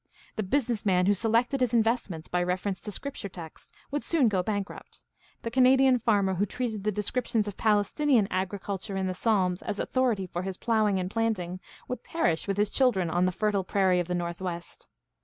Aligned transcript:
The 0.35 0.41
business 0.41 0.83
man 0.83 1.05
who 1.05 1.13
selected 1.13 1.61
his 1.61 1.75
investments 1.75 2.27
by 2.27 2.41
reference 2.41 2.81
to 2.81 2.91
Scripture 2.91 3.29
texts 3.29 3.71
would 3.91 4.03
soon 4.03 4.29
go 4.29 4.41
bankrupt. 4.41 5.03
The 5.43 5.51
Canadian 5.51 5.99
farmer 5.99 6.33
who 6.33 6.47
treated 6.47 6.83
the 6.83 6.91
descrip 6.91 7.27
tions 7.27 7.47
of 7.47 7.55
Palestinian 7.55 8.27
agriculture 8.31 8.97
in 8.97 9.05
the 9.05 9.13
Psalms 9.13 9.61
as 9.61 9.79
author 9.79 10.13
ity 10.13 10.25
for 10.25 10.41
his 10.41 10.57
ploughing 10.57 10.99
and 10.99 11.11
planting 11.11 11.59
would 11.87 12.03
perish 12.03 12.47
with 12.47 12.57
his 12.57 12.71
children 12.71 13.11
on 13.11 13.25
the 13.25 13.31
fertile 13.31 13.63
prairie 13.63 13.99
of 13.99 14.07
the 14.07 14.15
Northwest. 14.15 14.87